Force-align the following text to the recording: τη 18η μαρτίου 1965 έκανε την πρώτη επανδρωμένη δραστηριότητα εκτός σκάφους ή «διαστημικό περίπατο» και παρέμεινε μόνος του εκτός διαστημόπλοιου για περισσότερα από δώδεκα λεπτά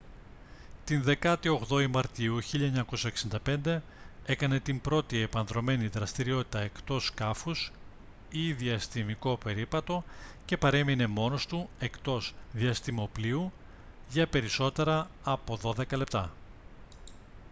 τη 0.85 0.99
18η 1.21 1.87
μαρτίου 1.91 2.37
1965 3.65 3.79
έκανε 4.25 4.59
την 4.59 4.81
πρώτη 4.81 5.17
επανδρωμένη 5.21 5.87
δραστηριότητα 5.87 6.59
εκτός 6.59 7.05
σκάφους 7.05 7.71
ή 8.29 8.53
«διαστημικό 8.53 9.37
περίπατο» 9.37 10.03
και 10.45 10.57
παρέμεινε 10.57 11.07
μόνος 11.07 11.47
του 11.47 11.69
εκτός 11.79 12.33
διαστημόπλοιου 12.53 13.51
για 14.09 14.27
περισσότερα 14.27 15.09
από 15.23 15.55
δώδεκα 15.57 15.97
λεπτά 15.97 16.31